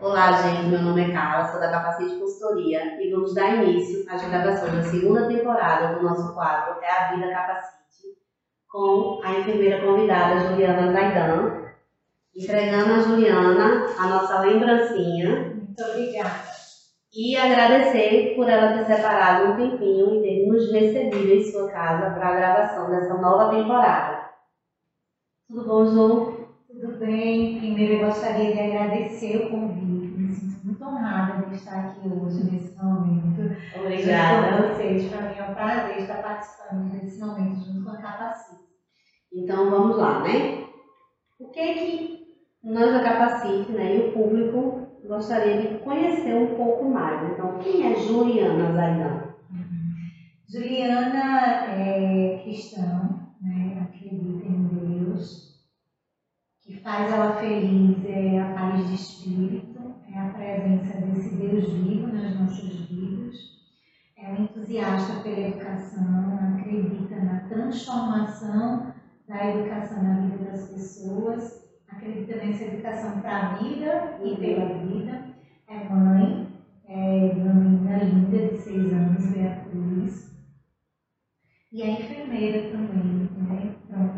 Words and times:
Olá, 0.00 0.30
gente. 0.30 0.68
Meu 0.68 0.80
nome 0.80 1.10
é 1.10 1.12
Carla, 1.12 1.48
sou 1.48 1.58
da 1.58 1.72
Capacite 1.72 2.20
Consultoria 2.20 3.02
e 3.02 3.10
vamos 3.10 3.34
dar 3.34 3.56
início 3.56 4.06
às 4.08 4.22
gravações 4.22 4.72
da 4.72 4.82
segunda 4.84 5.26
temporada 5.26 5.96
do 5.96 6.04
nosso 6.04 6.34
quadro 6.34 6.80
É 6.80 6.88
a 6.88 7.08
Vida 7.08 7.32
Capacite, 7.32 8.16
com 8.68 9.20
a 9.24 9.32
enfermeira 9.32 9.84
convidada 9.84 10.38
Juliana 10.38 10.92
Zaidan, 10.92 11.64
entregando 12.32 12.92
a 12.92 13.00
Juliana 13.00 13.86
a 13.98 14.06
nossa 14.06 14.40
lembrancinha. 14.42 15.56
Muito 15.56 15.82
obrigada. 15.82 16.44
E 17.12 17.36
agradecer 17.36 18.36
por 18.36 18.48
ela 18.48 18.78
ter 18.78 18.94
separado 18.94 19.50
um 19.50 19.56
tempinho 19.56 20.14
e 20.14 20.22
ter 20.22 20.46
nos 20.46 20.70
recebido 20.70 21.32
em 21.32 21.42
sua 21.42 21.68
casa 21.72 22.10
para 22.10 22.28
a 22.28 22.36
gravação 22.36 22.88
dessa 22.88 23.14
nova 23.14 23.50
temporada. 23.50 24.28
Tudo 25.48 25.66
bom, 25.66 25.84
Ju? 25.86 26.37
Tudo 26.80 26.96
bem? 26.98 27.58
Primeiro 27.58 27.94
eu 27.94 28.06
gostaria 28.06 28.52
de 28.52 28.60
agradecer 28.60 29.36
o 29.36 29.50
convite. 29.50 30.06
Me 30.06 30.32
sinto 30.32 30.64
muito 30.64 30.84
honrada 30.84 31.46
de 31.46 31.56
estar 31.56 31.86
aqui 31.86 32.08
hoje, 32.08 32.44
nesse 32.44 32.76
momento. 32.76 33.40
Obrigada. 33.74 34.62
Com 34.62 34.74
vocês. 34.74 35.10
Para 35.10 35.28
mim 35.28 35.38
é 35.38 35.42
um 35.42 35.54
prazer 35.54 35.98
estar 35.98 36.22
participando 36.22 36.90
desse 36.92 37.18
momento 37.18 37.64
junto 37.64 37.82
com 37.82 37.90
a 37.90 37.96
Capacite. 37.96 38.62
Então 39.32 39.70
vamos 39.70 39.96
lá, 39.96 40.22
né? 40.22 40.66
O 41.40 41.48
que 41.48 41.58
é 41.58 41.74
que 41.74 42.18
nós 42.62 42.92
da 42.92 43.02
Capacite 43.02 43.72
né, 43.72 43.96
e 43.96 44.08
o 44.08 44.12
público 44.12 44.86
gostaria 45.04 45.60
de 45.60 45.78
conhecer 45.78 46.34
um 46.34 46.54
pouco 46.54 46.84
mais? 46.84 47.32
Então, 47.32 47.58
quem 47.58 47.92
é 47.92 47.96
Juliana 47.96 48.72
Zaidan? 48.72 49.28
Juliana 50.48 51.72
é 51.72 52.40
cristã, 52.42 53.18
né? 53.40 53.80
acredita 53.82 54.46
em 54.46 54.64
Deus. 54.64 55.48
O 56.58 56.70
que 56.70 56.80
faz 56.80 57.12
ela 57.12 57.37
feliz 57.48 58.04
é 58.04 58.40
a 58.40 58.52
paz 58.52 58.86
de 58.88 58.94
espírito, 58.94 59.94
é 60.12 60.18
a 60.18 60.28
presença 60.28 61.00
desse 61.00 61.34
Deus 61.36 61.72
vivo 61.72 62.08
nas 62.08 62.38
nossas 62.38 62.74
vidas. 62.90 63.36
É 64.18 64.32
um 64.32 64.42
entusiasta 64.42 65.22
pela 65.22 65.48
educação, 65.48 66.38
acredita 66.54 67.16
na 67.16 67.40
transformação 67.48 68.92
da 69.26 69.50
educação 69.50 70.02
na 70.02 70.20
vida 70.20 70.50
das 70.50 70.68
pessoas, 70.68 71.64
acredita 71.88 72.36
nessa 72.36 72.64
educação 72.64 73.20
para 73.20 73.36
a 73.38 73.54
vida 73.54 74.18
e 74.22 74.36
pela 74.36 74.74
vida. 74.84 75.24
É 75.68 75.88
mãe, 75.88 76.48
é 76.86 77.32
uma 77.34 77.54
menina 77.54 78.04
linda 78.04 78.48
de 78.48 78.58
seis 78.58 78.92
anos, 78.92 79.26
Beatriz. 79.32 80.36
E 81.72 81.82
é 81.82 81.90
enfermeira 81.92 82.70
também, 82.70 83.28
né? 83.36 83.74
pronta 83.86 84.17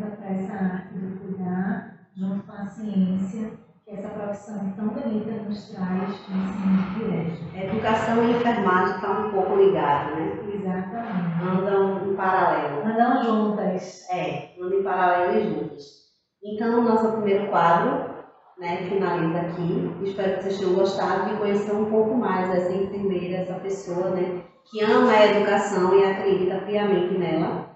que 3.85 3.91
essa 3.91 4.09
profissão 4.09 4.73
tão 4.75 4.89
bonita 4.89 5.31
nos 5.43 5.69
traz 5.69 6.09
nesse 6.29 7.03
hoje. 7.03 7.65
Educação 7.65 8.23
e 8.23 8.31
enfermagem 8.31 8.95
estão 8.95 9.27
um 9.27 9.31
pouco 9.31 9.55
ligados, 9.55 10.15
né? 10.15 10.39
Exatamente. 10.53 11.43
Andam 11.43 12.11
em 12.11 12.15
paralelo. 12.15 12.85
Andam 12.85 13.23
juntas. 13.23 14.07
É, 14.11 14.53
andam 14.59 14.79
em 14.79 14.83
paralelo 14.83 15.37
e 15.37 15.49
juntos. 15.49 16.01
Então, 16.43 16.79
o 16.79 16.83
nosso 16.83 17.11
primeiro 17.13 17.49
quadro 17.49 18.11
né, 18.59 18.77
finaliza 18.87 19.39
aqui. 19.39 19.91
Espero 20.03 20.37
que 20.37 20.43
vocês 20.43 20.59
tenham 20.59 20.75
gostado 20.75 21.29
de 21.29 21.37
conhecer 21.37 21.73
um 21.73 21.85
pouco 21.85 22.13
mais 22.15 22.49
essa 22.55 22.73
enfermeira, 22.73 23.37
essa 23.37 23.55
pessoa 23.55 24.11
né, 24.11 24.43
que 24.69 24.81
ama 24.83 25.11
a 25.11 25.25
educação 25.25 25.97
e 25.97 26.03
acredita 26.03 26.59
piamente 26.65 27.17
nela. 27.17 27.71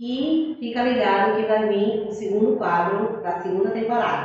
E 0.00 0.56
fica 0.58 0.82
ligado 0.82 1.36
que 1.36 1.46
vai 1.46 1.68
vir 1.68 2.08
o 2.08 2.12
segundo 2.12 2.56
quadro 2.56 3.22
da 3.22 3.40
segunda 3.40 3.70
temporada. 3.70 4.18